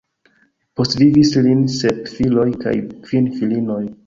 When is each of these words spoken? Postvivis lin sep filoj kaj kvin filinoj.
Postvivis 0.79 1.33
lin 1.49 1.61
sep 1.75 2.01
filoj 2.15 2.47
kaj 2.65 2.75
kvin 3.05 3.31
filinoj. 3.37 3.81